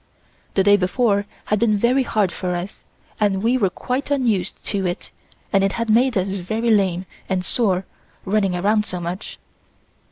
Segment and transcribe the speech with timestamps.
[0.55, 2.83] The day before had been very hard for us
[3.19, 5.11] and we were quite unused to it
[5.53, 7.85] and it had made us very lame and sore
[8.25, 9.37] running around so much.